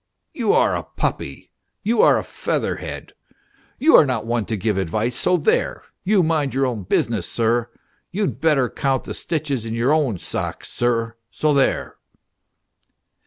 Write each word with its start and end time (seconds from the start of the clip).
"You 0.41 0.51
are 0.53 0.75
a 0.75 0.81
puppy, 0.81 1.51
you 1.83 2.01
are 2.01 2.17
a 2.17 2.23
featherhead, 2.23 3.13
you 3.77 3.95
are 3.95 4.05
not 4.07 4.25
one 4.25 4.45
to 4.45 4.57
give 4.57 4.75
advice, 4.79 5.15
so 5.15 5.37
there 5.37 5.83
you 6.03 6.23
mind 6.23 6.55
your 6.55 6.65
own 6.65 6.81
business, 6.85 7.29
sir. 7.29 7.69
You'd 8.11 8.41
better 8.41 8.67
count 8.67 9.03
the 9.03 9.13
stitches 9.13 9.63
in 9.63 9.75
your 9.75 9.93
own 9.93 10.17
socks, 10.17 10.71
sir, 10.71 11.17
so 11.29 11.53
there 11.53 11.97